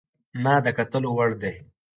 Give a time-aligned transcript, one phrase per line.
[0.43, 1.53] نه د کتلو وړ دى،